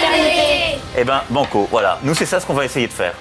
[0.00, 0.78] fraternité.
[0.98, 1.98] Eh ben, banco, voilà.
[2.02, 3.14] Nous, c'est ça ce qu'on va essayer de faire.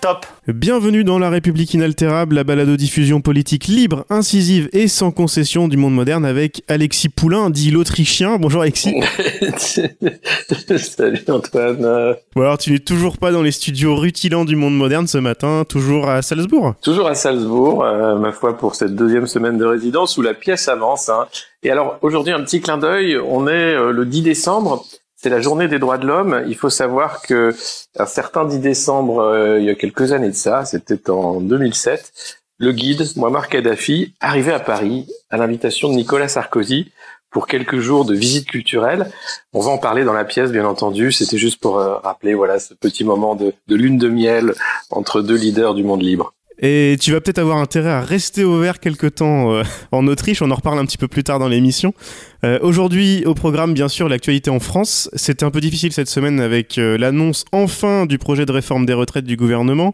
[0.00, 5.78] Top Bienvenue dans La République inaltérable, la balado-diffusion politique libre, incisive et sans concession du
[5.78, 8.36] monde moderne avec Alexis Poulain, dit l'Autrichien.
[8.36, 8.92] Bonjour Alexis.
[10.76, 12.16] Salut Antoine.
[12.36, 15.64] Bon alors tu n'es toujours pas dans les studios rutilants du monde moderne ce matin,
[15.66, 20.18] toujours à Salzbourg Toujours à Salzbourg, euh, ma foi, pour cette deuxième semaine de résidence
[20.18, 21.08] où la pièce avance.
[21.08, 21.26] hein.
[21.62, 24.84] Et alors aujourd'hui, un petit clin d'œil, on est euh, le 10 décembre,
[25.24, 26.44] c'est la journée des droits de l'homme.
[26.46, 27.54] Il faut savoir que
[27.98, 32.12] un certain 10 décembre, euh, il y a quelques années de ça, c'était en 2007,
[32.58, 36.92] le guide, Muammar Kadhafi, arrivait à Paris à l'invitation de Nicolas Sarkozy
[37.30, 39.10] pour quelques jours de visite culturelle.
[39.54, 41.10] On va en parler dans la pièce, bien entendu.
[41.10, 44.52] C'était juste pour euh, rappeler voilà ce petit moment de, de lune de miel
[44.90, 46.34] entre deux leaders du monde libre.
[46.58, 50.40] Et tu vas peut-être avoir intérêt à rester au vert quelque temps euh, en Autriche,
[50.40, 51.94] on en reparle un petit peu plus tard dans l'émission.
[52.44, 55.10] Euh, Aujourd'hui au programme bien sûr l'actualité en France.
[55.14, 58.92] C'était un peu difficile cette semaine avec euh, l'annonce enfin du projet de réforme des
[58.92, 59.92] retraites du gouvernement,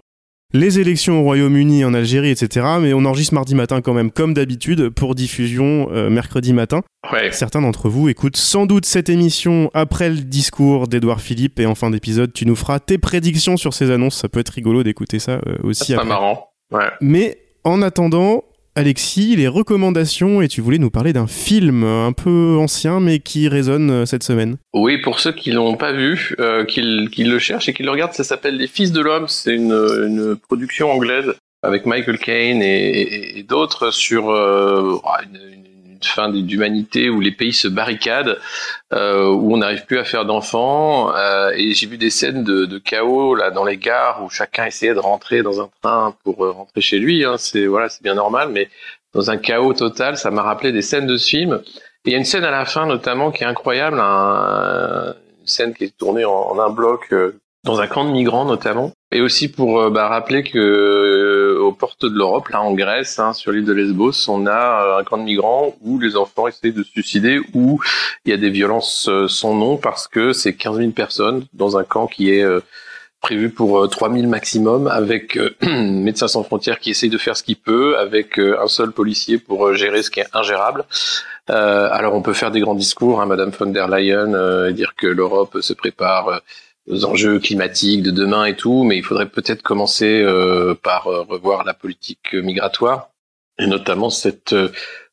[0.53, 2.67] les élections au Royaume-Uni, en Algérie, etc.
[2.81, 6.83] Mais on enregistre mardi matin quand même comme d'habitude pour diffusion mercredi matin.
[7.13, 7.31] Ouais.
[7.33, 11.75] Certains d'entre vous écoutent sans doute cette émission après le discours d'Edouard Philippe et en
[11.75, 14.17] fin d'épisode tu nous feras tes prédictions sur ces annonces.
[14.17, 16.50] Ça peut être rigolo d'écouter ça aussi C'est pas marrant.
[16.71, 16.89] Ouais.
[17.01, 18.45] Mais en attendant,
[18.77, 23.49] Alexis, les recommandations, et tu voulais nous parler d'un film un peu ancien, mais qui
[23.49, 24.57] résonne euh, cette semaine.
[24.73, 27.91] Oui, pour ceux qui l'ont pas vu, euh, qui, qui le cherchent et qui le
[27.91, 29.27] regardent, ça s'appelle Les Fils de l'homme.
[29.29, 31.33] C'est une, une production anglaise
[31.63, 35.39] avec Michael Caine et, et- et d'autres sur euh, une
[36.05, 38.39] fin d'humanité où les pays se barricadent,
[38.93, 41.15] euh, où on n'arrive plus à faire d'enfants.
[41.15, 44.95] euh, et j'ai vu des scènes de, chaos là dans les gares où chacun essayait
[44.95, 47.25] de rentrer dans un train pour euh, rentrer chez lui.
[47.25, 47.37] Hein.
[47.39, 48.69] C'est voilà, c'est bien normal, mais
[49.15, 51.61] dans un chaos total, ça m'a rappelé des scènes de ce film.
[52.05, 55.75] Il y a une scène à la fin notamment qui est incroyable, un- une scène
[55.75, 57.13] qui est tournée en, un bloc
[57.65, 60.59] dans un camp de migrants notamment, et aussi pour bah, rappeler que
[61.73, 64.51] portes de l'Europe, là en Grèce, hein, sur l'île de Lesbos, on a
[64.85, 67.81] euh, un camp de migrants où les enfants essayent de se suicider, où
[68.25, 71.77] il y a des violences euh, sans nom parce que c'est 15 000 personnes dans
[71.77, 72.61] un camp qui est euh,
[73.21, 77.57] prévu pour euh, 3000 maximum, avec Médecins sans frontières qui essaye de faire ce qu'il
[77.57, 80.85] peut, avec un seul policier pour gérer ce qui est ingérable.
[81.49, 85.09] Alors on peut faire des grands discours, hein, Madame von der Leyen, et dire que
[85.09, 86.43] l'Europe se prépare
[86.89, 91.23] aux enjeux climatiques de demain et tout, mais il faudrait peut-être commencer euh, par euh,
[91.23, 93.11] revoir la politique migratoire,
[93.59, 94.73] et notamment cette euh,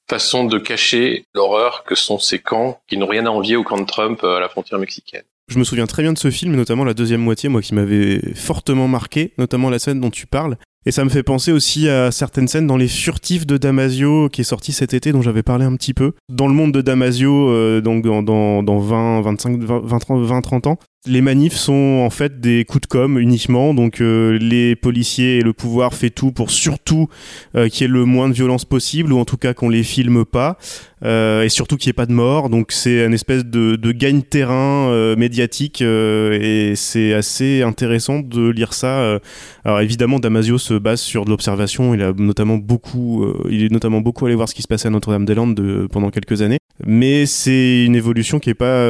[0.09, 3.79] façon de cacher l'horreur que sont ces camps qui n'ont rien à envier au camp
[3.79, 5.23] de Trump euh, à la frontière mexicaine.
[5.49, 8.19] Je me souviens très bien de ce film, notamment la deuxième moitié, moi qui m'avait
[8.35, 10.57] fortement marqué, notamment la scène dont tu parles.
[10.85, 14.41] Et ça me fait penser aussi à certaines scènes dans Les Furtifs de Damasio, qui
[14.41, 16.13] est sorti cet été, dont j'avais parlé un petit peu.
[16.29, 20.23] Dans le monde de Damasio, euh, donc dans, dans, dans 20, 25, 20, 20, 30,
[20.23, 23.73] 20, 30 ans, les manifs sont en fait des coups de com uniquement.
[23.73, 27.07] Donc euh, les policiers et le pouvoir fait tout pour surtout
[27.55, 29.83] euh, qu'il y ait le moins de violence possible, ou en tout cas qu'on les
[29.83, 30.57] filme pas.
[31.03, 32.49] Euh, et surtout qu'il n'y ait pas de mort.
[32.49, 38.49] Donc c'est une espèce de, de gagne-terrain euh, médiatique euh, et c'est assez intéressant de
[38.49, 38.99] lire ça.
[39.01, 39.19] euh.
[39.63, 41.93] Alors évidemment, Damasio se base sur de l'observation.
[41.93, 44.91] Il a notamment beaucoup, il est notamment beaucoup allé voir ce qui se passait à
[44.91, 46.57] Notre-Dame-des-Landes de- pendant quelques années.
[46.85, 48.85] Mais c'est une évolution qui est pas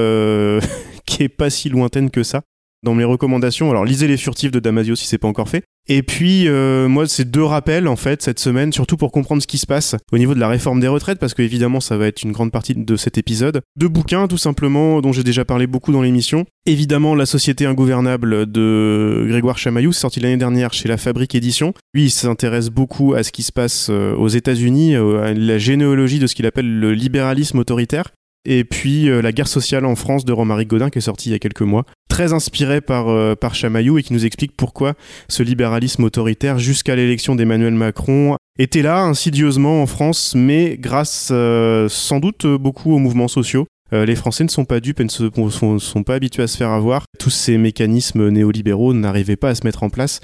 [1.29, 2.41] pas si lointaine que ça.
[2.83, 5.63] Dans mes recommandations, alors lisez les furtifs de Damasio si c'est pas encore fait.
[5.89, 9.47] Et puis euh, moi c'est deux rappels en fait cette semaine, surtout pour comprendre ce
[9.47, 12.05] qui se passe au niveau de la réforme des retraites, parce que évidemment ça va
[12.07, 13.61] être une grande partie de cet épisode.
[13.77, 16.45] Deux bouquins tout simplement dont j'ai déjà parlé beaucoup dans l'émission.
[16.67, 21.73] Évidemment La Société ingouvernable de Grégoire Chamaillou, sorti l'année dernière chez La Fabrique Édition.
[21.95, 25.57] Lui il s'intéresse beaucoup à ce qui se passe euh, aux États-Unis, euh, à la
[25.57, 28.11] généalogie de ce qu'il appelle le libéralisme autoritaire.
[28.49, 31.33] Et puis euh, La guerre sociale en France de Romaric Godin qui est sorti il
[31.33, 31.83] y a quelques mois.
[32.09, 34.93] Très inspiré par, euh, par Chamaillou et qui nous explique pourquoi
[35.27, 41.87] ce libéralisme autoritaire jusqu'à l'élection d'Emmanuel Macron était là insidieusement en France, mais grâce euh,
[41.89, 43.67] sans doute beaucoup aux mouvements sociaux.
[43.93, 47.05] Les Français ne sont pas dupes et ne sont, pas habitués à se faire avoir.
[47.19, 50.19] Tous ces mécanismes néolibéraux n'arrivaient pas à se mettre en place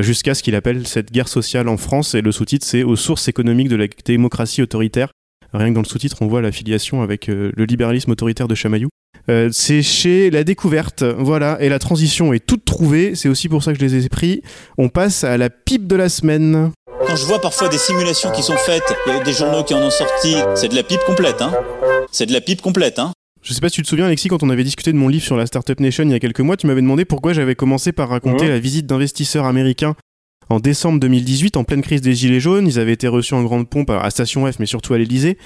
[0.00, 2.16] jusqu'à ce qu'il appelle cette guerre sociale en France.
[2.16, 5.10] Et le sous-titre, c'est aux sources économiques de la démocratie autoritaire.
[5.54, 8.56] Rien que dans le sous-titre, on voit la filiation avec euh, le libéralisme autoritaire de
[8.56, 8.88] Chamaillou.
[9.28, 13.62] Euh, c'est chez La Découverte, voilà, et la transition est toute trouvée, c'est aussi pour
[13.62, 14.42] ça que je les ai pris.
[14.78, 16.72] On passe à la pipe de la semaine.
[17.06, 19.74] Quand je vois parfois des simulations qui sont faites, il y a des journaux qui
[19.74, 21.52] en ont sorti, c'est de la pipe complète, hein.
[22.10, 23.12] C'est de la pipe complète, hein.
[23.42, 25.24] Je sais pas si tu te souviens, Alexis, quand on avait discuté de mon livre
[25.24, 27.92] sur la Startup Nation il y a quelques mois, tu m'avais demandé pourquoi j'avais commencé
[27.92, 29.94] par raconter la visite d'investisseurs américains
[30.50, 32.66] en décembre 2018, en pleine crise des Gilets jaunes.
[32.66, 35.38] Ils avaient été reçus en grande pompe à Station F, mais surtout à l'Elysée,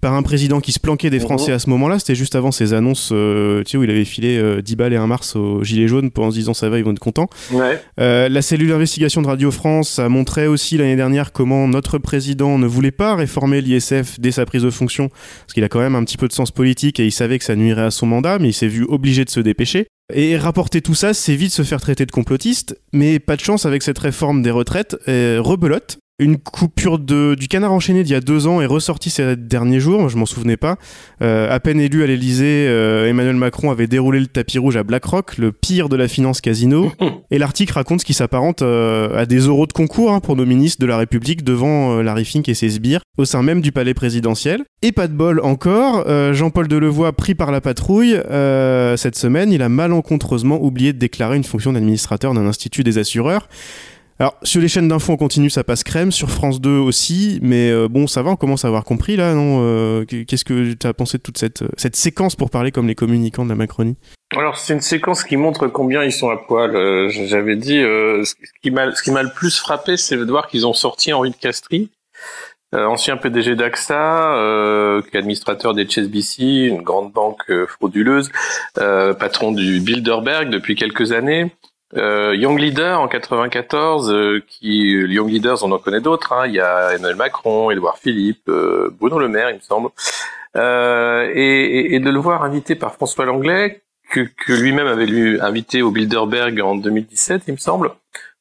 [0.00, 1.56] par un président qui se planquait des Français Mhm.
[1.56, 1.98] à ce moment-là.
[1.98, 4.92] C'était juste avant ces annonces, euh, tu sais, où il avait filé euh, 10 balles
[4.94, 7.28] et un mars aux Gilets jaunes en se disant ça va, ils vont être contents.
[7.52, 7.80] Ouais.
[8.00, 12.58] Euh, la cellule d'investigation de Radio France a montré aussi l'année dernière comment notre président
[12.58, 15.94] ne voulait pas réformer l'ISF dès sa prise de fonction, parce qu'il a quand même
[15.94, 18.38] un petit peu de sens politique et il savait que ça nuirait à son mandat,
[18.38, 19.86] mais il s'est vu obligé de se dépêcher.
[20.12, 23.66] Et rapporter tout ça, c'est vite se faire traiter de complotiste, mais pas de chance
[23.66, 25.98] avec cette réforme des retraites, euh, rebelote.
[26.20, 29.80] Une coupure de, du canard enchaîné d'il y a deux ans est ressortie ces derniers
[29.80, 30.76] jours, je m'en souvenais pas.
[31.22, 34.82] Euh, à peine élu à l'Elysée, euh, Emmanuel Macron avait déroulé le tapis rouge à
[34.82, 36.92] BlackRock, le pire de la finance casino.
[37.30, 40.44] Et l'article raconte ce qui s'apparente euh, à des euros de concours hein, pour nos
[40.44, 43.94] ministres de la République devant Larry Fink et ses sbires au sein même du palais
[43.94, 44.64] présidentiel.
[44.82, 48.16] Et pas de bol encore, Jean-Paul Delevoye pris par la patrouille
[48.96, 53.48] cette semaine, il a malencontreusement oublié de déclarer une fonction d'administrateur d'un institut des assureurs.
[54.20, 57.70] Alors, sur les chaînes d'infos en continu, ça passe crème, sur France 2 aussi, mais
[57.70, 60.86] euh, bon, ça va, on commence à avoir compris là, non Euh, Qu'est-ce que tu
[60.86, 63.96] as pensé de toute cette, cette séquence pour parler comme les communicants de la Macronie?
[64.36, 66.76] Alors c'est une séquence qui montre combien ils sont à poil.
[66.76, 70.74] Euh, J'avais dit euh, ce qui m'a le plus frappé, c'est de voir qu'ils ont
[70.74, 71.90] sorti Henri de Castries,
[72.74, 78.30] euh, ancien PDG d'AXA, euh, administrateur des HSBC, une grande banque euh, frauduleuse,
[78.78, 81.50] euh, patron du Bilderberg depuis quelques années.
[81.96, 86.32] Euh, Young Leader en 94, euh, qui Young Leaders, on en connaît d'autres.
[86.32, 86.46] Hein.
[86.46, 89.88] Il y a Emmanuel Macron, Édouard Philippe, euh, Bruno Le Maire, il me semble.
[90.56, 95.40] Euh, et, et- de le voir invité par François Langlais, que, que lui-même avait lui
[95.40, 97.90] invité au Bilderberg en 2017, il me semble,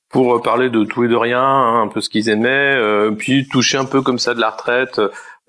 [0.10, 3.12] pour euh, parler de tout et de rien, hein, un peu ce qu'ils aimaient, euh,
[3.12, 5.00] puis toucher un peu comme ça de la retraite.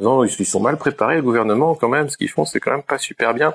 [0.00, 2.08] Non, ils sont mal préparés, le gouvernement, quand même.
[2.08, 3.54] Ce qu'ils font, c'est quand même pas super bien.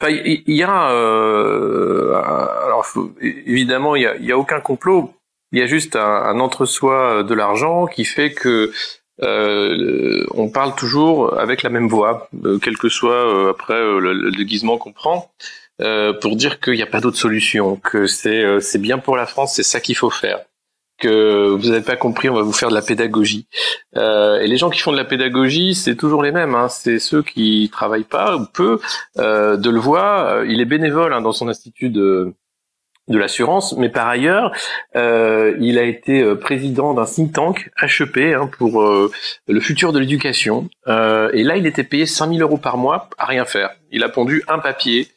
[0.00, 2.86] Enfin, il y, a, euh, alors
[3.20, 5.14] évidemment, il y a, aucun complot.
[5.52, 8.72] Il y a juste un, entre-soi de l'argent qui fait que
[9.22, 13.98] euh, on parle toujours avec la même voix, euh, quel que soit euh, après euh,
[13.98, 15.30] le, le déguisement qu'on prend,
[15.80, 19.54] euh, pour dire qu'il n'y a pas d'autre solution, que c'est bien pour la France,
[19.54, 20.44] c'est ça qu'il faut faire,
[20.98, 23.48] que vous n'avez pas compris, on va vous faire de la pédagogie.
[23.96, 26.98] Euh, et les gens qui font de la pédagogie, c'est toujours les mêmes, hein, c'est
[26.98, 28.80] ceux qui travaillent pas ou peu.
[29.18, 32.34] Euh, de le voir, euh, il est bénévole hein, dans son institut de
[33.08, 34.52] de l'assurance, mais par ailleurs,
[34.96, 39.12] euh, il a été euh, président d'un think tank HEP hein, pour euh,
[39.46, 40.68] le futur de l'éducation.
[40.88, 43.70] Euh, et là, il était payé 5000 euros par mois à rien faire.
[43.92, 45.08] Il a pondu un papier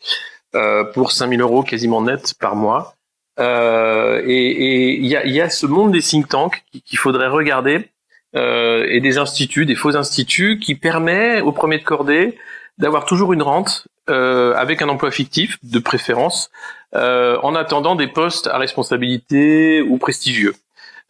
[0.55, 2.95] euh, pour 5000 euros quasiment net par mois.
[3.39, 7.89] Euh, et il y a, ce monde des think tanks qu'il qu'il faudrait regarder
[8.35, 12.37] euh, et des instituts, des faux instituts, qui permet au premier de cordée
[12.77, 16.49] d'avoir toujours une rente euh, avec un emploi fictif de préférence
[16.95, 20.55] euh, en attendant des postes à responsabilité ou prestigieux.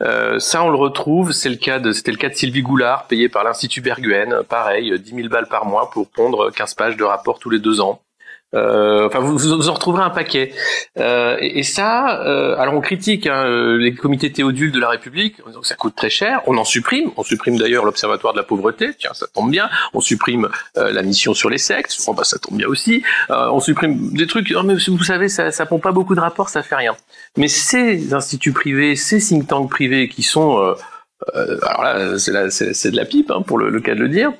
[0.01, 1.31] Euh, ça, on le retrouve.
[1.31, 4.97] C'est le cas de, c'était le cas de Sylvie Goulard, payée par l'Institut Berguen, pareil,
[4.99, 8.01] 10 000 balles par mois pour pondre 15 pages de rapport tous les deux ans.
[8.55, 10.51] Euh, enfin, vous, vous en retrouverez un paquet.
[10.97, 14.89] Euh, et, et ça, euh, alors on critique hein, euh, les comités théodules de la
[14.89, 16.41] République, en disant que ça coûte très cher.
[16.47, 17.11] On en supprime.
[17.17, 18.89] On supprime d'ailleurs l'Observatoire de la pauvreté.
[18.97, 19.69] Tiens, ça tombe bien.
[19.93, 21.95] On supprime euh, la mission sur les sectes.
[22.07, 23.03] Oh, bah, ça tombe bien aussi.
[23.29, 24.51] Euh, on supprime des trucs.
[24.57, 26.95] Oh, mais vous savez, ça, ça pompe pas beaucoup de rapports, ça fait rien.
[27.37, 30.75] Mais ces instituts privés, ces think tanks privés qui sont,
[31.33, 34.31] alors là, c'est de la pipe hein, pour le, le cas de le dire.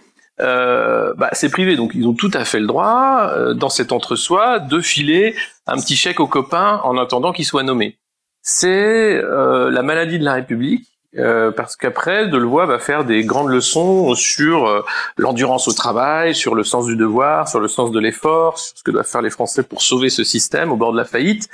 [0.41, 3.91] Euh, bah, c'est privé, donc ils ont tout à fait le droit, euh, dans cet
[3.91, 5.36] entre-soi, de filer
[5.67, 7.98] un petit chèque aux copains en attendant qu'ils soient nommés.
[8.41, 13.50] C'est euh, la maladie de la République, euh, parce qu'après, Delevoye va faire des grandes
[13.50, 14.86] leçons sur
[15.17, 18.84] l'endurance au travail, sur le sens du devoir, sur le sens de l'effort, sur ce
[18.84, 21.50] que doivent faire les Français pour sauver ce système au bord de la faillite.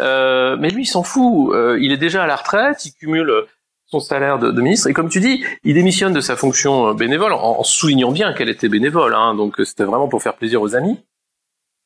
[0.00, 1.54] Euh, mais lui, il s'en fout.
[1.80, 3.44] Il est déjà à la retraite, il cumule
[3.92, 7.34] son salaire de, ministre, et comme tu dis, il démissionne de sa fonction euh, bénévole
[7.34, 10.74] en, soulignant bien qu'elle était bénévole, hein, donc euh, c'était vraiment pour faire plaisir aux
[10.74, 10.98] amis.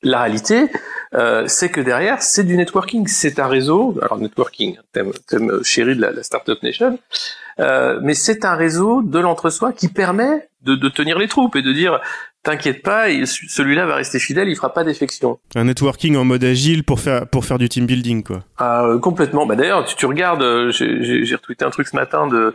[0.03, 0.69] La réalité,
[1.15, 5.97] euh, c'est que derrière, c'est du networking, c'est un réseau, alors networking, thème, thème chéri
[5.97, 6.97] de la, la Startup Nation,
[7.61, 11.63] euh, mais c'est un réseau de l'entre-soi qui permet de, de tenir les troupes et
[11.63, 12.01] de dire,
[12.43, 15.39] t'inquiète pas, il- celui-là va rester fidèle, il fera pas défection.
[15.55, 18.45] Un networking en mode agile pour faire, pour faire du team building, quoi.
[18.59, 19.47] Ah, euh, complètement.
[19.47, 22.53] Bah d'ailleurs, tu, tu regardes, euh, j'ai- retweeté un truc ce matin de,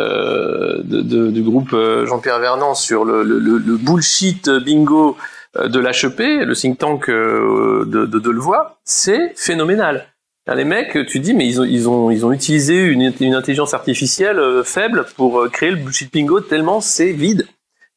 [0.00, 5.16] euh, de, de- du groupe euh, Jean-Pierre Vernant sur le, le, le- le bullshit bingo
[5.54, 10.06] de l'HEP, le think tank de, de Delevoye, c'est phénoménal.
[10.48, 13.74] Les mecs, tu dis, mais ils ont, ils ont, ils ont utilisé une, une intelligence
[13.74, 17.46] artificielle faible pour créer le bullshit bingo tellement c'est vide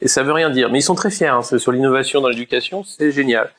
[0.05, 0.69] et ça veut rien dire.
[0.71, 3.50] Mais ils sont très fiers hein, sur l'innovation dans l'éducation, c'est génial.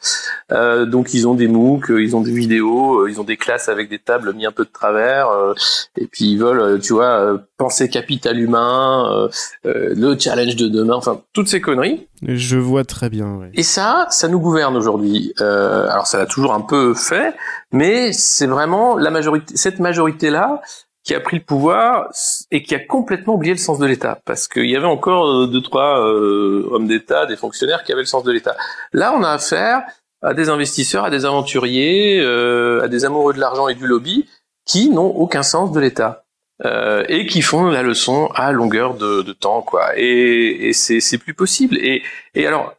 [0.53, 3.37] Euh, donc ils ont des MOOC, euh, ils ont des vidéos, euh, ils ont des
[3.37, 5.55] classes avec des tables mis un peu de travers, euh,
[6.01, 9.29] et puis ils veulent, tu vois, penser capital humain,
[9.65, 12.07] le challenge de demain, enfin toutes ces conneries.
[12.23, 13.41] Je vois très bien.
[13.53, 15.35] Et ça, ça nous gouverne aujourd'hui.
[15.39, 17.35] alors ça l'a toujours un peu fait,
[17.73, 19.57] mais c'est vraiment la majorité.
[19.57, 20.61] Cette majorité là,
[21.07, 22.09] qui a pris le pouvoir
[22.51, 25.47] et qui a complètement oublié le sens de l'État, parce qu'il y avait encore euh,
[25.47, 28.57] deux trois euh, hommes d'État, des fonctionnaires qui avaient le sens de l'État.
[28.93, 29.83] Là, on a affaire
[30.21, 34.27] à des investisseurs, à des aventuriers, euh, à des amoureux de l'argent et du lobby
[34.67, 36.25] qui n'ont aucun sens de l'État.
[36.65, 39.91] Euh, et qui font la leçon à longueur de, temps, quoi.
[39.99, 41.77] Et, et c'est plus possible.
[41.77, 42.03] Et,
[42.35, 42.73] et alors,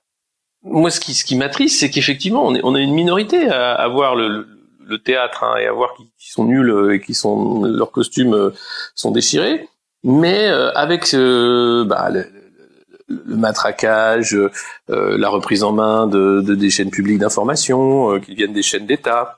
[0.64, 3.76] moi, ce qui, ce qui m'attriste, c'est qu'effectivement, on est, on est une minorité à,
[3.76, 4.57] à voir le,
[4.88, 8.34] le théâtre hein, et à voir qui, sont nuls euh, et qui sont leurs costumes
[8.34, 8.52] euh,
[8.96, 9.68] sont déchirés,
[10.04, 12.26] mais euh, avec bah, le,
[13.26, 14.38] matraquage,
[14.90, 19.37] la reprise en main de, des chaînes publiques d'information qui viennent des chaînes d'État.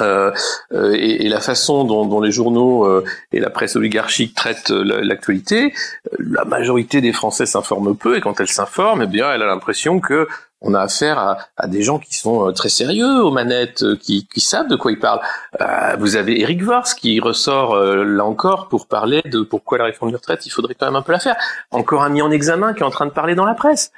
[0.00, 5.72] Et, la façon dont, les journaux et la presse oligarchique traitent l'actualité,
[6.18, 10.00] la majorité des Français s'informent peu et quand elle s'informe, eh bien, elle a l'impression
[10.00, 10.26] que
[10.64, 14.26] on a affaire à, des gens qui sont euh, très sérieux aux manettes, euh, qui,
[14.38, 15.20] savent de quoi ils parlent.
[15.60, 20.10] Euh, vous avez Eric Vors qui ressort là encore pour parler de pourquoi la réforme
[20.10, 21.36] de retraite, il faudrait quand même un peu la faire.
[21.70, 23.92] Encore un mis en examen qui est en train de parler dans la presse,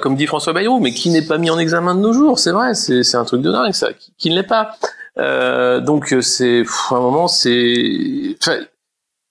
[0.00, 2.52] comme dit François Bayrou, mais qui n'est pas mis en examen de nos jours, c'est
[2.52, 3.88] vrai, c'est un truc de dingue ça,
[4.18, 4.76] qui, ne l'est pas.
[5.16, 8.36] Donc c'est un moment, c'est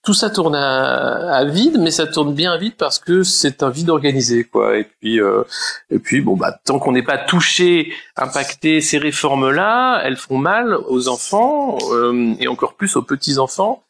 [0.04, 3.90] tout ça tourne à, vide, mais ça tourne bien vite parce que c'est un vide
[3.90, 4.78] organisé, quoi.
[4.78, 5.44] Et puis, euh,
[5.92, 10.76] et puis, bon, bah, tant qu'on n'est pas touché, impacté, ces réformes-là, elles font mal
[10.88, 13.84] aux enfants euh, et encore plus aux petits enfants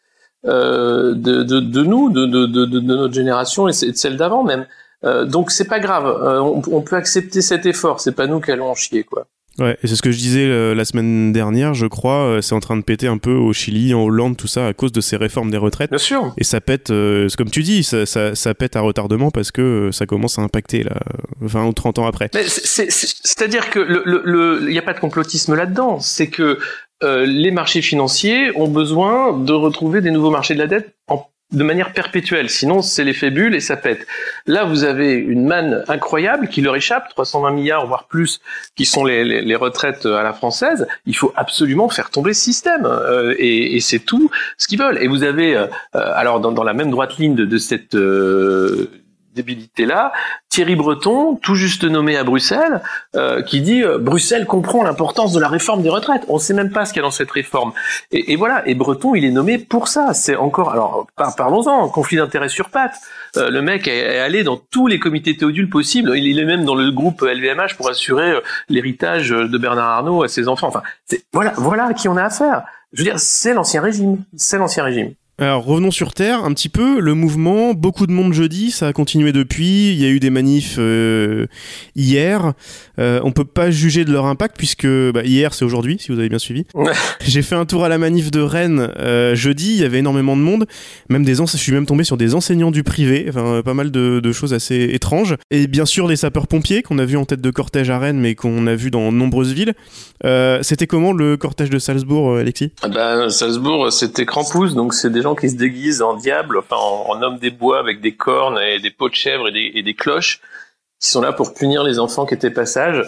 [0.45, 4.65] euh, de, de, de, nous, de, de, de, notre génération et de celle d'avant même.
[5.03, 8.01] Euh, donc c'est pas grave, on, on, peut accepter cet effort.
[8.01, 9.27] C'est pas nous qui allons en chier, quoi.
[9.60, 12.55] Ouais, et c'est ce que je disais euh, la semaine dernière, je crois, euh, c'est
[12.55, 15.01] en train de péter un peu au Chili, en Hollande, tout ça, à cause de
[15.01, 15.89] ces réformes des retraites.
[15.89, 16.34] Bien sûr.
[16.38, 19.89] Et ça pète, euh, comme tu dis, ça, ça, ça, pète à retardement parce que
[19.91, 20.98] ça commence à impacter là,
[21.41, 22.29] 20 ou 30 ans après.
[22.34, 26.60] C'est-à-dire que il le, le, n'y a pas de complotisme là-dedans, c'est que
[27.03, 30.93] les marchés financiers ont besoin de retrouver des nouveaux marchés de la dette
[31.51, 32.50] de manière perpétuelle.
[32.50, 34.08] Sinon, c'est l'effet bulle et ça pète.
[34.46, 38.39] Là, vous avez une manne incroyable qui leur échappe, 320 milliards, voire plus,
[38.75, 40.88] qui sont les, les, retraites à la française.
[41.05, 42.86] Il faut absolument faire tomber ce système.
[42.86, 45.01] Euh, et, et c'est tout ce qu'ils veulent.
[45.01, 47.96] Et vous avez, euh, euh, alors dans, dans, la même droite ligne de, de cette
[49.33, 50.11] débilité-là,
[50.50, 52.81] Thierry Breton, tout juste nommé à Bruxelles,
[53.15, 56.23] euh, qui dit euh, Bruxelles comprend l'importance de la réforme des retraites.
[56.27, 57.73] On ne sait même pas ce qu'il y a dans cette réforme.
[58.11, 58.67] Et, et, voilà.
[58.67, 60.13] Et Breton, il est nommé pour ça.
[60.13, 60.71] C'est encore.
[60.71, 61.89] Alors parlons-en.
[61.89, 63.00] Conflit d'intérêts sur pattes.
[63.38, 66.11] Euh, le mec est, allé dans tous les comités théodules possibles.
[66.17, 70.27] Il, est même dans le groupe LVMH pour assurer euh, l'héritage de Bernard Arnault à
[70.27, 70.67] ses enfants.
[70.67, 70.83] Enfin,
[71.33, 72.63] voilà, voilà à qui on a affaire.
[72.93, 74.23] Je veux dire, c'est l'ancien régime.
[74.35, 75.13] C'est l'ancien régime.
[75.38, 77.00] Alors revenons sur Terre un petit peu.
[77.00, 79.91] Le mouvement, beaucoup de monde jeudi, ça a continué depuis.
[79.91, 81.47] Il y a eu des manifs euh,
[81.95, 82.53] hier.
[83.00, 86.19] Euh, on peut pas juger de leur impact puisque bah, hier c'est aujourd'hui, si vous
[86.19, 86.65] avez bien suivi.
[87.21, 89.71] J'ai fait un tour à la manif de Rennes euh, jeudi.
[89.73, 90.67] Il y avait énormément de monde.
[91.09, 93.25] Même des je suis même tombé sur des enseignants du privé.
[93.29, 95.38] Enfin, pas mal de, de choses assez étranges.
[95.50, 98.35] Et bien sûr les sapeurs-pompiers qu'on a vu en tête de cortège à Rennes, mais
[98.35, 99.73] qu'on a vu dans nombreuses villes.
[100.23, 102.73] Euh, c'était comment le cortège de Salzbourg, Alexis?
[102.83, 106.75] Ah bah, Salzbourg, c'était crampouze, donc c'est des gens qui se déguisent en diable, enfin
[106.75, 110.39] en, homme des bois avec des cornes et des peaux de chèvre et des, cloches,
[111.00, 113.05] qui sont là pour punir les enfants qui étaient passage.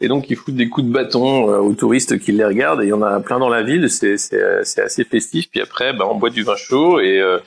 [0.00, 2.82] Et donc ils foutent des coups de bâton euh, aux touristes qui les regardent.
[2.82, 3.88] Et il y en a plein dans la ville.
[3.88, 4.14] C'est
[4.78, 5.46] assez festif.
[5.50, 7.38] Puis après, bah, on boit du vin chaud et euh,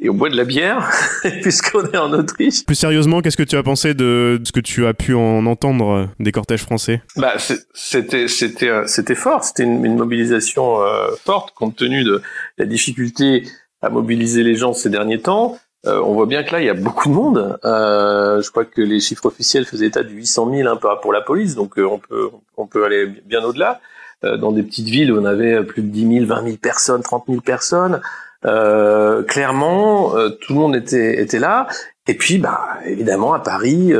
[0.00, 0.90] et on boit de la bière,
[1.42, 2.64] puisqu'on est en Autriche.
[2.66, 6.10] Plus sérieusement, qu'est-ce que tu as pensé de ce que tu as pu en entendre
[6.18, 7.00] des cortèges français?
[7.16, 7.34] Bah,
[7.74, 12.22] c'était c'était euh, c'était fort, c'était une, mobilisation euh, forte compte tenu de
[12.58, 13.44] la difficulté
[13.84, 15.58] à mobiliser les gens ces derniers temps.
[15.84, 17.58] on voit bien que là, il y a beaucoup de monde.
[17.62, 21.54] je crois que les chiffres officiels faisaient état de 800 000 hein, pour la police,
[21.54, 23.80] donc on peut on peut aller bien au-delà.
[24.22, 27.40] dans des petites villes on avait plus de 10 000, 20 000 personnes, 30 000
[27.40, 28.00] personnes.
[28.46, 31.66] Euh, clairement, euh, tout le monde était, était là.
[32.06, 33.92] Et puis, bah, évidemment, à Paris,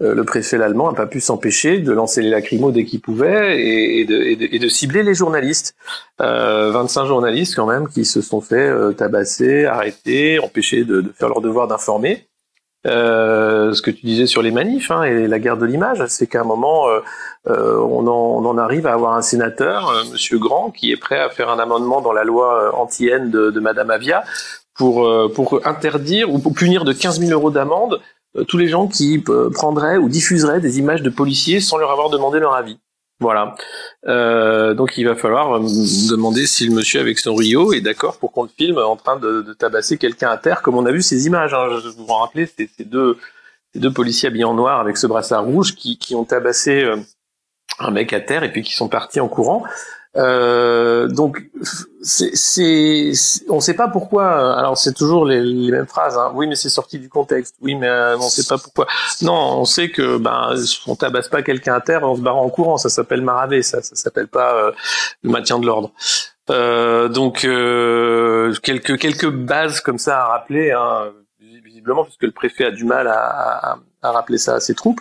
[0.00, 3.60] euh, le préfet allemand n'a pas pu s'empêcher de lancer les lacrymos dès qu'il pouvait
[3.60, 5.74] et, de, et, de, cibler les journalistes.
[6.18, 11.40] 25 journalistes quand même qui se sont fait tabasser, arrêter, empêcher de, de faire leur
[11.40, 12.28] devoir d'informer.
[12.86, 16.28] Euh, ce que tu disais sur les manifs hein, et la guerre de l'image, c'est
[16.28, 17.00] qu'à un moment, euh,
[17.48, 20.96] euh, on, en, on, en, arrive à avoir un sénateur, euh, Monsieur Grand, qui est
[20.96, 24.22] prêt à faire un amendement dans la loi anti-haine de, de, Madame Avia
[24.74, 28.00] pour, pour interdire ou pour punir de 15 000 euros d'amende
[28.46, 29.22] tous les gens qui
[29.54, 32.78] prendraient ou diffuseraient des images de policiers sans leur avoir demandé leur avis.
[33.20, 33.56] Voilà.
[34.06, 35.60] Euh, donc il va falloir euh,
[36.08, 39.16] demander si le monsieur avec son Rio est d'accord pour qu'on le filme en train
[39.16, 41.52] de, tabasser quelqu'un à terre, comme on a vu ces images.
[41.52, 41.80] Hein.
[41.82, 43.18] Je vous en rappelez, c'est ces deux,
[43.74, 46.96] ces deux policiers habillés en noir avec ce brassard rouge qui, qui ont tabassé euh,
[47.80, 49.64] un mec à terre et puis qui sont partis en courant.
[50.16, 51.50] Euh, donc,
[52.02, 53.12] c'est,
[53.48, 54.56] on ne sait pas pourquoi.
[54.58, 56.16] Alors, c'est toujours les, mêmes phrases.
[56.16, 56.32] Hein.
[56.34, 57.56] Oui, mais c'est sorti du contexte.
[57.60, 58.86] Oui, mais euh, on ne sait pas pourquoi.
[59.22, 60.54] Non, on sait que ben,
[60.86, 62.78] on tabasse pas quelqu'un à terre en se barrant en courant.
[62.78, 63.62] Ça s'appelle maraver.
[63.62, 64.72] Ça, ça s'appelle pas euh,
[65.22, 65.92] le maintien de l'ordre.
[66.50, 70.72] Euh, donc, euh, quelques quelques bases comme ça à rappeler.
[70.72, 71.12] Hein,
[71.78, 75.00] visiblement, puisque le préfet a du mal à, rappeler ça à ses troupes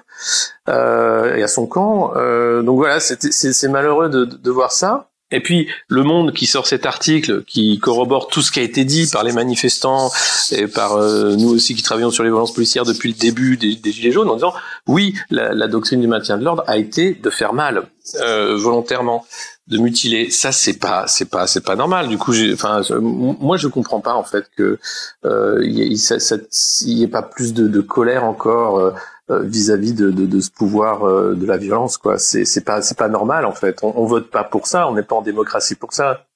[0.70, 2.14] euh, et à son camp.
[2.16, 5.10] Euh, donc voilà, c'est malheureux de, voir ça.
[5.30, 8.86] Et puis le Monde qui sort cet article qui corrobore tout ce qui a été
[8.86, 10.10] dit par les manifestants
[10.52, 13.92] et par euh, nous aussi qui travaillons sur les violences policières depuis le début des,
[13.92, 14.54] Gilets jaunes en disant
[14.88, 17.88] oui, la, doctrine du maintien de l'ordre a été de faire mal
[18.24, 19.26] volontairement
[19.68, 20.30] de mutiler.
[20.30, 22.08] Ça, c'est pas, c'est pas, c'est pas normal.
[22.08, 24.80] Du coup, enfin, moi, je comprends pas en fait que
[25.26, 28.94] euh, il y, ait pas plus de, colère encore euh,
[29.30, 31.98] euh, vis-à-vis de, ce pouvoir euh, de la violence.
[31.98, 33.80] Quoi, c'est, c'est pas, c'est pas normal en fait.
[33.84, 34.88] On, on vote pas pour ça.
[34.88, 36.27] On n'est pas en démocratie pour ça.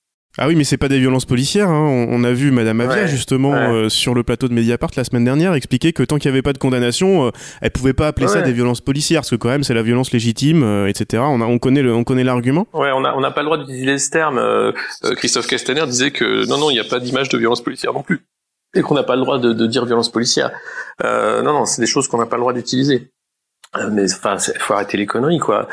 [0.43, 1.69] Ah oui, mais c'est pas des violences policières.
[1.69, 2.07] Hein.
[2.09, 5.53] On, a vu Madame Avia justement euh, sur le plateau de Mediapart la semaine dernière
[5.53, 7.31] expliquer que tant qu'il n'y avait pas de condamnation, euh,
[7.61, 10.11] elle pouvait pas appeler ça des violences policières, parce que quand même c'est la violence
[10.11, 11.21] légitime, euh, etc.
[11.27, 12.65] On, a, on connaît le, on connaît l'argument.
[12.73, 14.73] Ouais, on n'a on a pas le droit d'utiliser ce terme.
[15.15, 18.01] Christophe Castaner disait que non, non, il n'y a pas d'image de violence policière non
[18.01, 18.25] plus,
[18.73, 20.49] et qu'on n'a pas le droit de, de, dire violence policière.
[21.03, 23.11] non, non, c'est des choses qu'on n'a pas le droit d'utiliser.
[23.91, 25.67] Mais enfin, faut arrêter les conneries, quoi.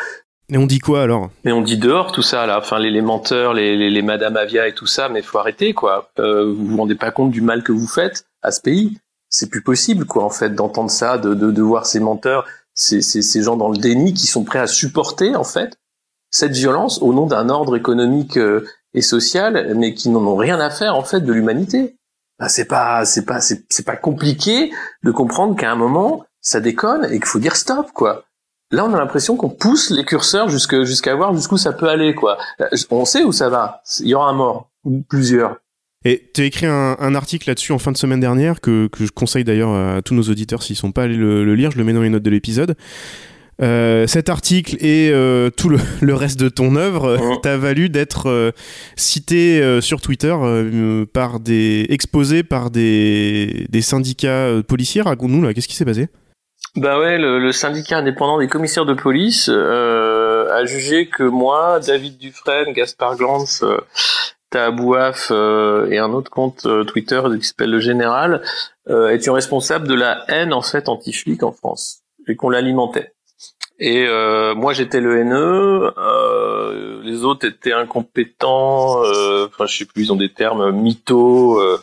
[0.50, 1.30] Et on dit quoi alors?
[1.44, 4.36] Mais on dit dehors tout ça là, enfin les, les menteurs, les, les, les, Madame
[4.36, 6.10] Avia et tout ça, mais faut arrêter quoi.
[6.18, 8.98] Euh, vous vous rendez pas compte du mal que vous faites à ce pays?
[9.28, 13.02] C'est plus possible quoi en fait d'entendre ça, de, de, de voir ces menteurs, ces,
[13.02, 15.76] ces, gens dans le déni qui sont prêts à supporter en fait
[16.30, 20.60] cette violence au nom d'un ordre économique euh, et social, mais qui n'en ont rien
[20.60, 21.96] à faire en fait de l'humanité.
[22.38, 27.04] Ben, c'est pas c'est pas c'est pas compliqué de comprendre qu'à un moment ça déconne
[27.04, 28.24] et qu'il faut dire stop quoi.
[28.70, 32.36] Là, on a l'impression qu'on pousse les curseurs jusqu'à voir jusqu'où ça peut aller, quoi.
[32.90, 33.82] On sait où ça va.
[34.00, 35.56] Il y aura un mort, ou plusieurs.
[36.04, 39.04] Et tu as écrit un, un article là-dessus en fin de semaine dernière, que, que
[39.04, 41.84] je conseille d'ailleurs à tous nos auditeurs s'ils sont pas allés le, lire, je le
[41.84, 42.76] mets dans les notes de l'épisode.
[43.60, 47.40] Euh, cet article et euh, tout le, le, reste de ton œuvre mmh.
[47.42, 48.52] t'a valu d'être euh,
[48.94, 55.02] cité euh, sur Twitter euh, par des exposés par des, des syndicats policiers.
[55.02, 56.06] Raconte-nous là, qu'est-ce qui s'est passé?
[56.80, 62.18] Bah ouais, le, syndicat indépendant des commissaires de police euh, a jugé que moi, David
[62.18, 63.78] Dufresne, Gaspard Glantz, euh,
[64.50, 68.42] Tabouaf euh, et un autre compte euh, Twitter qui s'appelle le Général
[69.10, 73.12] étions responsables de la haine en fait anti-flic en France et qu'on l'alimentait.
[73.80, 79.84] Et euh, moi j'étais le haineux, euh, les autres étaient incompétents, euh, enfin je sais
[79.84, 81.78] plus, ils ont des termes mythos, euh,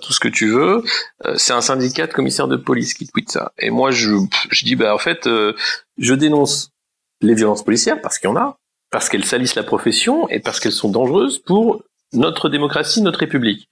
[0.00, 0.82] tout ce que tu veux.
[1.26, 3.52] Euh, c'est un syndicat de commissaires de police qui tweet ça.
[3.58, 4.12] Et moi je,
[4.50, 5.54] je dis bah en fait euh,
[5.98, 6.70] je dénonce
[7.20, 8.56] les violences policières parce qu'il y en a,
[8.92, 13.68] parce qu'elles salissent la profession et parce qu'elles sont dangereuses pour notre démocratie, notre république.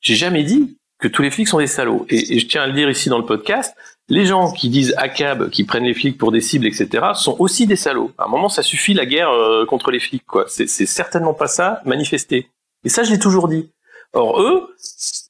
[0.00, 2.06] J'ai jamais dit que tous les flics sont des salauds.
[2.08, 3.74] Et je tiens à le dire ici dans le podcast,
[4.12, 7.66] les gens qui disent ACAB, qui prennent les flics pour des cibles, etc., sont aussi
[7.66, 8.12] des salauds.
[8.18, 10.44] À un moment, ça suffit la guerre euh, contre les flics, quoi.
[10.48, 12.50] C'est certainement pas ça, manifester.
[12.84, 13.70] Et ça, je l'ai toujours dit.
[14.12, 14.68] Or, eux,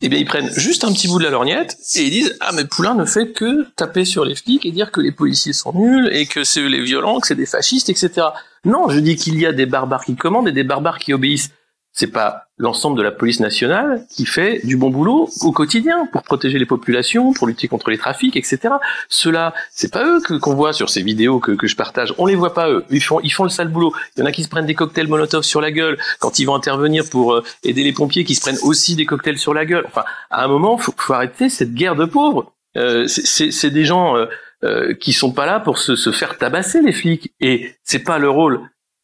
[0.01, 2.51] eh bien, ils prennent juste un petit bout de la lorgnette et ils disent Ah,
[2.53, 5.73] mais Poulain ne fait que taper sur les flics et dire que les policiers sont
[5.73, 8.27] nuls et que c'est les violents, que c'est des fascistes, etc.
[8.65, 11.53] Non, je dis qu'il y a des barbares qui commandent et des barbares qui obéissent
[11.93, 16.23] c'est pas l'ensemble de la police nationale qui fait du bon boulot au quotidien pour
[16.23, 18.75] protéger les populations, pour lutter contre les trafics, etc.
[19.09, 22.15] Ceux-là, c'est pas eux que qu'on voit sur ces vidéos que, que je partage.
[22.19, 22.85] On les voit pas eux.
[22.91, 23.93] Ils font ils font le sale boulot.
[24.17, 26.45] Il y en a qui se prennent des cocktails Molotov sur la gueule quand ils
[26.45, 29.67] vont intervenir pour euh, aider les pompiers, qui se prennent aussi des cocktails sur la
[29.67, 29.85] gueule.
[29.87, 32.53] Enfin, à un moment, faut, faut arrêter cette guerre de pauvres.
[32.77, 34.17] Euh, c'est des gens
[34.65, 38.19] euh, qui sont pas là pour se, se faire tabasser les flics et c'est pas
[38.19, 38.61] le rôle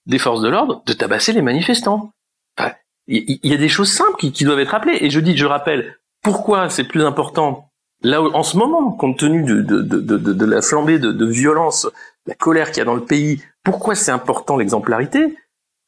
[0.07, 2.12] des forces de l'ordre de tabasser les manifestants
[3.09, 4.99] il y, a des choses simples qui, doivent être rappelées.
[5.01, 7.71] Et je dis, je rappelle, pourquoi c'est plus important
[8.03, 11.88] là en ce moment, compte tenu de, de, de, de la flambée de, violence,
[12.27, 15.37] la colère qu'il y a dans le pays, pourquoi c'est important l'exemplarité?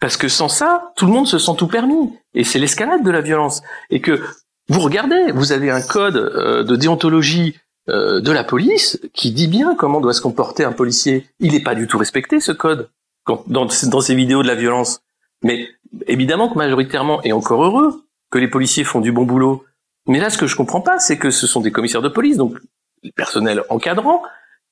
[0.00, 2.18] Parce que sans ça, tout le monde se sent tout permis.
[2.32, 3.62] Et c'est l'escalade de la violence.
[3.90, 4.20] Et que
[4.68, 7.58] vous regardez, vous avez un code euh, de déontologie
[7.90, 11.26] euh, de la police qui dit bien comment doit se comporter un policier.
[11.38, 12.88] Il n'est pas du tout respecté ce code
[13.24, 15.02] quand, dans, dans ces vidéos de la violence.
[15.42, 15.68] Mais
[16.06, 19.64] évidemment que majoritairement, et encore heureux, que les policiers font du bon boulot.
[20.06, 22.36] Mais là, ce que je comprends pas, c'est que ce sont des commissaires de police,
[22.36, 22.56] donc
[23.02, 24.22] les personnels encadrants,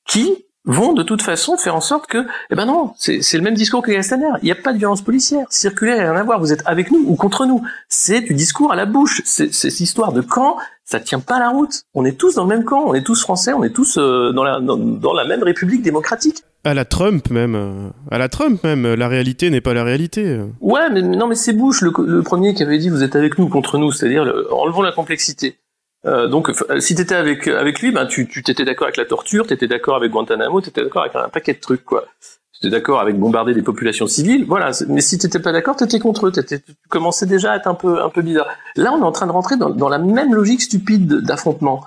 [0.07, 3.55] qui vont de toute façon faire en sorte que, eh ben non, c'est le même
[3.55, 4.29] discours que Castaner.
[4.41, 5.45] Il n'y a pas de violence policière.
[5.49, 6.39] Circulaire, rien à voir.
[6.39, 7.63] Vous êtes avec nous ou contre nous.
[7.87, 9.21] C'est du discours à la bouche.
[9.25, 11.83] C'est cette histoire de camp, ça tient pas la route.
[11.93, 12.83] On est tous dans le même camp.
[12.85, 13.51] On est tous français.
[13.53, 16.43] On est tous euh, dans, la, dans, la même république démocratique.
[16.63, 20.39] À la Trump même, à la Trump même, la réalité n'est pas la réalité.
[20.59, 23.39] Ouais, mais non, mais c'est Bush le, le, premier qui avait dit vous êtes avec
[23.39, 25.57] nous ou contre nous, c'est-à-dire enlevons la complexité.
[26.05, 29.05] Euh, donc, euh, si t'étais avec avec lui, ben tu tu t'étais d'accord avec la
[29.05, 32.05] torture, t'étais d'accord avec Guantanamo, t'étais d'accord avec un paquet de trucs quoi.
[32.53, 34.71] T'étais d'accord avec bombarder des populations civiles, voilà.
[34.87, 36.31] Mais si t'étais pas d'accord, t'étais contre eux.
[36.31, 38.47] T'étais, tu commençais déjà à être un peu un peu bizarre.
[38.75, 41.85] Là, on est en train de rentrer dans, dans la même logique stupide d'affrontement.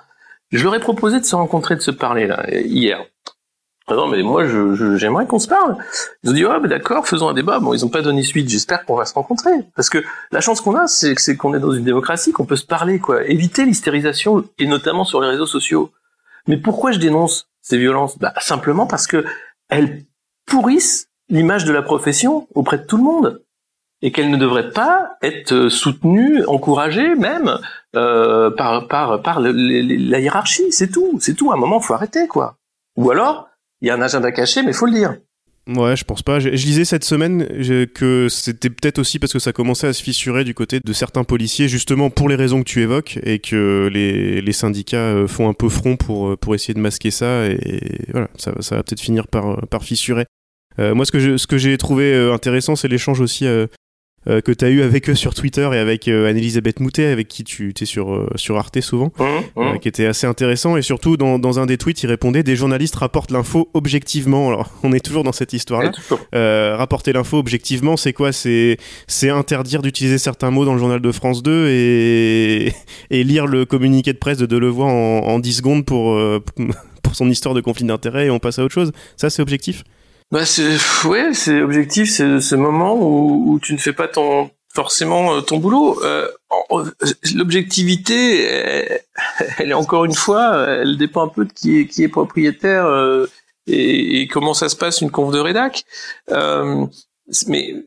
[0.51, 3.05] Je leur ai proposé de se rencontrer, de se parler là hier.
[3.89, 5.77] Ah non, mais moi, je, j'aimerais qu'on se parle.
[6.23, 7.59] Ils ont dit, oh, d'accord, faisons un débat.
[7.59, 8.49] Bon, ils ont pas donné suite.
[8.49, 9.51] J'espère qu'on va se rencontrer.
[9.75, 9.99] Parce que
[10.31, 13.01] la chance qu'on a, c'est, c'est qu'on est dans une démocratie, qu'on peut se parler,
[13.01, 13.25] quoi.
[13.25, 15.91] Éviter l'hystérisation, et notamment sur les réseaux sociaux.
[16.47, 18.19] Mais pourquoi je dénonce ces violences?
[18.19, 19.25] Bah, simplement parce que
[19.69, 20.05] elles
[20.47, 23.43] pourrissent l'image de la profession auprès de tout le monde.
[24.05, 27.61] Et qu'elles ne devraient pas être soutenues, encouragées même,
[27.95, 30.73] euh, par, par, par la hiérarchie.
[30.73, 31.19] C'est tout.
[31.21, 31.53] C'est tout.
[31.53, 32.57] À un moment, faut arrêter, quoi.
[32.97, 33.49] Ou alors,
[33.83, 35.17] il y a un agenda caché, mais faut le dire.
[35.69, 36.41] Ouais, je pense pas.
[36.41, 37.47] Je, lisais cette semaine
[37.95, 41.23] que c'était peut-être aussi parce que ça commençait à se fissurer du côté de certains
[41.23, 45.55] policiers, justement pour les raisons que tu évoques, et que les, syndicats euh, font un
[45.55, 49.29] peu front pour, euh, pour essayer de masquer ça, et voilà, ça, va peut-être finir
[49.29, 50.27] par, euh, par fissurer.
[50.79, 53.47] moi, ce que, ce que j'ai trouvé intéressant, c'est l'échange aussi
[54.27, 57.45] que tu as eu avec eux sur Twitter et avec euh, Anne-Elisabeth Moutet, avec qui
[57.45, 59.79] tu es sur, euh, sur Arte souvent, mmh, mmh.
[59.81, 60.77] qui était assez intéressant.
[60.77, 64.49] Et surtout, dans, dans, un des tweets, il répondait Des journalistes rapportent l'info objectivement.
[64.49, 65.93] Alors, on est toujours dans cette histoire-là.
[66.77, 68.33] rapporter l'info objectivement, c'est quoi?
[68.33, 68.79] C'est
[69.29, 72.73] interdire d'utiliser certains mots dans le journal de France 2 et,
[73.11, 76.19] et lire le communiqué de presse de Delevoye en, en 10 secondes pour,
[77.03, 78.93] pour son histoire de conflit d'intérêt et on passe à autre chose.
[79.17, 79.85] Ça, c'est objectif?
[80.33, 84.51] Bah c'est ouais, c'est objectif, c'est ce moment où, où, tu ne fais pas ton
[84.75, 86.03] forcément euh, ton boulot.
[86.03, 86.29] Euh,
[87.35, 88.47] L'objectivité,
[89.59, 92.87] elle, est encore une fois, elle dépend un peu de qui est qui est propriétaire
[92.87, 93.27] euh,
[93.67, 95.85] et, et, comment ça se passe une conf de rédac.
[96.31, 96.87] Euh,
[97.47, 97.85] mais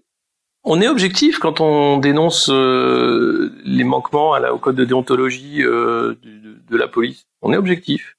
[0.65, 5.59] on est objectif quand on dénonce euh, les manquements à la, au code de déontologie
[5.59, 6.17] de,
[6.69, 7.27] de la police.
[7.41, 8.15] On est objectif.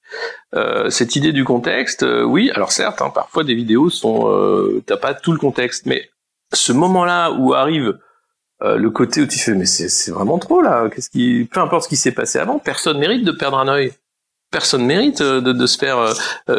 [0.54, 4.82] Euh, cette idée du contexte, euh, oui, alors certes, hein, parfois des vidéos sont, euh,
[4.86, 6.08] t'as pas tout le contexte, mais
[6.52, 7.98] ce moment-là où arrive
[8.62, 11.88] le côté où tu fais, mais c'est vraiment trop là, qu'est-ce qui, peu importe ce
[11.90, 13.92] qui s'est passé avant, personne mérite de perdre un œil,
[14.50, 16.14] personne mérite de, de se faire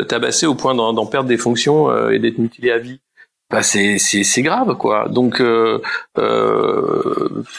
[0.07, 2.99] tabasser au point d'en perdre des fonctions et d'être mutilé à vie.
[3.49, 5.07] Bah c'est grave quoi.
[5.07, 5.79] Donc euh,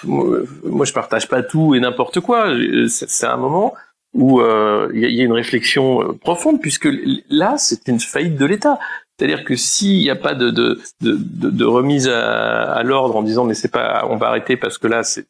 [0.05, 2.53] moi je partage pas tout et n'importe quoi.
[2.89, 3.75] C'est un moment
[4.15, 6.89] où euh, il y, a une réflexion euh, profonde, puisque
[7.29, 8.79] là, c'est une faillite de l'État.
[9.19, 11.17] C'est-à-dire que s'il n'y a pas de, de, de,
[11.51, 14.87] de remise à, à l'ordre en disant mais c'est pas, on va arrêter parce que
[14.87, 15.27] là, c'est,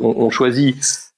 [0.00, 0.76] on, on, choisit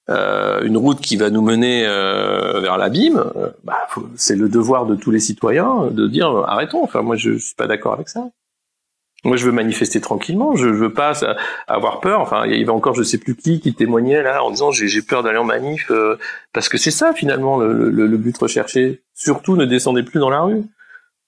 [0.09, 4.87] euh, une route qui va nous mener euh, vers l'abîme, euh, bah, c'est le devoir
[4.87, 6.83] de tous les citoyens de dire arrêtons.
[6.83, 8.31] Enfin, moi, je, je suis pas d'accord avec ça.
[9.25, 10.55] Moi, je veux manifester tranquillement.
[10.55, 11.13] Je veux pas
[11.67, 12.21] avoir peur.
[12.21, 15.03] Enfin, il y avait encore, je sais plus qui, qui témoignait là en disant j'ai
[15.03, 16.19] peur d'aller en manif euh,
[16.53, 19.03] parce que c'est ça finalement le, le, le, but recherché.
[19.15, 20.63] Surtout, ne descendez plus dans la rue.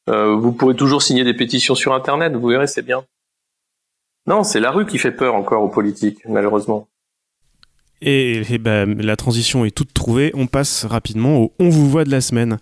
[0.08, 2.34] Euh, vous pourrez toujours signer des pétitions sur Internet.
[2.34, 3.04] Vous verrez, c'est bien.
[4.26, 6.88] Non, c'est la rue qui fait peur encore aux politiques, malheureusement.
[8.02, 10.32] Et, et ben, la transition est toute trouvée.
[10.34, 12.58] On passe rapidement au On vous voit de la semaine.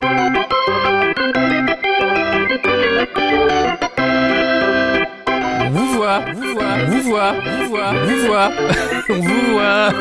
[7.05, 9.93] Vous voit, vous voit, vous voit, vous voit, on vous voit.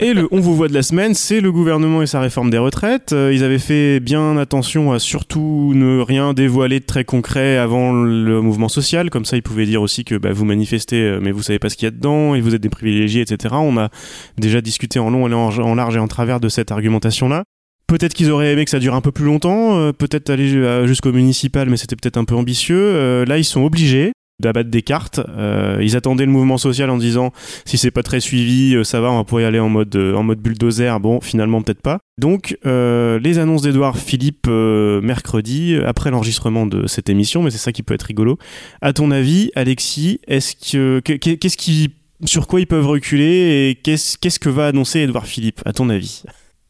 [0.00, 2.58] et le on vous voit de la semaine, c'est le gouvernement et sa réforme des
[2.58, 3.12] retraites.
[3.12, 7.92] Euh, ils avaient fait bien attention à surtout ne rien dévoiler de très concret avant
[7.92, 11.30] le mouvement social, comme ça ils pouvaient dire aussi que bah, vous manifestez, euh, mais
[11.30, 13.54] vous savez pas ce qu'il y a dedans et vous êtes des privilégiés, etc.
[13.58, 13.88] On a
[14.36, 17.44] déjà discuté en long, en large et en travers de cette argumentation-là.
[17.86, 21.12] Peut-être qu'ils auraient aimé que ça dure un peu plus longtemps, euh, peut-être aller jusqu'au
[21.12, 23.24] municipal, mais c'était peut-être un peu ambitieux.
[23.24, 25.20] là, ils sont obligés d'abattre des cartes.
[25.36, 27.32] Euh, ils attendaient le mouvement social en disant
[27.64, 29.94] si c'est pas très suivi, euh, ça va, on va pouvoir y aller en mode
[29.96, 30.98] euh, en mode bulldozer.
[31.00, 31.98] Bon, finalement peut-être pas.
[32.18, 37.82] Donc les annonces d'Edouard Philippe mercredi après l'enregistrement de cette émission, mais c'est ça qui
[37.82, 38.38] peut être rigolo.
[38.80, 41.94] À ton avis, Alexis, est-ce que qu'est-ce qui
[42.24, 45.90] sur quoi ils peuvent reculer et qu'est-ce qu'est-ce que va annoncer Edouard Philippe à ton
[45.90, 46.22] avis?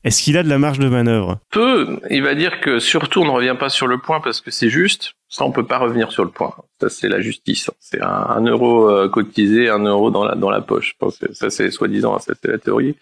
[0.04, 1.38] Est-ce qu'il a de la marge de manœuvre?
[1.50, 1.98] Peu.
[2.10, 4.68] Il va dire que surtout on ne revient pas sur le point parce que c'est
[4.68, 5.14] juste.
[5.28, 6.54] Ça, on peut pas revenir sur le point.
[6.80, 7.70] Ça, c'est la justice.
[7.80, 10.94] C'est un, euro euh, cotisé, un euro dans la dans la poche.
[11.32, 12.96] Ça, c'est soi-disant, ça c'est la théorie.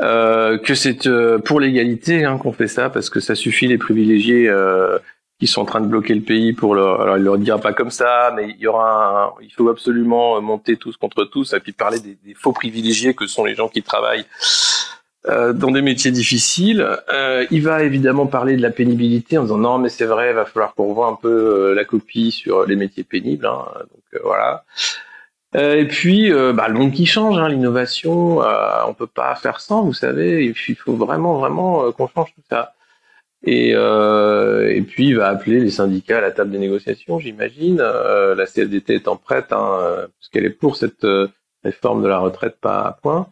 [0.00, 3.76] Euh, que c'est euh, pour l'égalité hein, qu'on fait ça parce que ça suffit les
[3.76, 4.98] privilégiés euh,
[5.38, 7.74] qui sont en train de bloquer le pays pour leur alors il leur dira pas
[7.74, 11.60] comme ça mais il y aura un, il faut absolument monter tous contre tous et
[11.60, 14.24] puis parler des, des faux privilégiés que sont les gens qui travaillent
[15.28, 16.84] euh, dans des métiers difficiles.
[17.12, 20.34] Euh, il va évidemment parler de la pénibilité en disant non mais c'est vrai, il
[20.34, 21.28] va falloir qu'on revoie un peu
[21.70, 23.46] euh, la copie sur les métiers pénibles.
[23.46, 23.64] Hein.
[23.78, 24.64] Donc voilà.
[25.54, 29.92] et puis bah, le monde qui change, hein, l'innovation, on peut pas faire sans, vous
[29.92, 30.44] savez.
[30.44, 32.74] Il faut vraiment vraiment qu'on change tout ça.
[33.44, 37.78] Et, et puis il va appeler les syndicats à la table des négociations, j'imagine.
[37.78, 41.06] la CFDT étant prête, hein, parce qu'elle est pour cette
[41.64, 43.28] réforme de la retraite pas à point.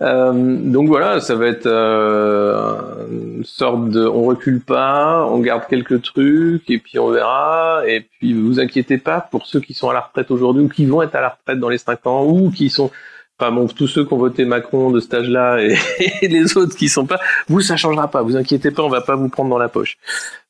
[0.00, 5.66] Euh, donc voilà, ça va être euh, une sorte de, on recule pas, on garde
[5.68, 7.82] quelques trucs et puis on verra.
[7.86, 10.86] Et puis vous inquiétez pas pour ceux qui sont à la retraite aujourd'hui ou qui
[10.86, 12.90] vont être à la retraite dans les 5 ans ou qui sont,
[13.38, 15.76] enfin bon, tous ceux qui ont voté Macron de cet âge-là et,
[16.28, 18.22] les autres qui sont pas, vous ça changera pas.
[18.22, 19.98] Vous inquiétez pas, on va pas vous prendre dans la poche.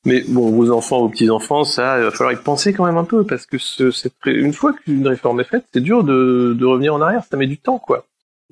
[0.07, 2.97] Mais bon, vos enfants, vos petits enfants, ça, il va falloir y penser quand même
[2.97, 3.93] un peu parce que ce,
[4.25, 7.23] une fois qu'une réforme est faite, c'est dur de, de revenir en arrière.
[7.31, 8.07] Ça met du temps, quoi.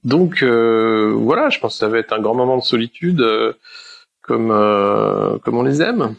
[0.05, 3.53] Donc euh, voilà, je pense que ça va être un grand moment de solitude euh,
[4.23, 6.15] comme euh, comme on les aime.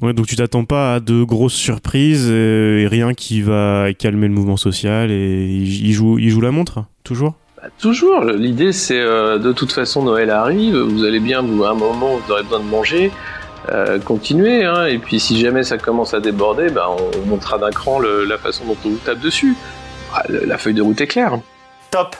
[0.00, 4.34] Ouais, donc tu t'attends pas à de grosses surprises et, rien qui va calmer le
[4.34, 7.34] mouvement social et il joue il joue la montre toujours?
[7.56, 8.24] Bah, toujours.
[8.24, 12.18] L'idée c'est de toute façon Noël arrive, vous allez bien vous à un moment où
[12.18, 13.10] vous aurez besoin de manger.
[13.70, 17.70] Euh, continuer, hein, et puis si jamais ça commence à déborder, bah, on, montrera d'un
[17.70, 19.56] cran la façon dont on vous tape dessus.
[20.14, 21.38] Ah, la feuille de route est claire.
[21.90, 22.16] Top